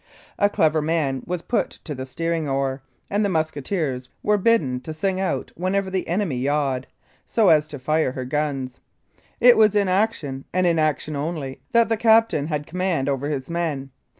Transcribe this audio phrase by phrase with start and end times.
[0.39, 4.95] A clever man was put to the steering oar, and the musketeers were bidden to
[4.95, 6.87] sing out whenever the enemy yawed,
[7.27, 8.79] so as to fire her guns.
[9.39, 13.47] It was in action, and in action only, that the captain had command over his
[13.47, 13.91] men.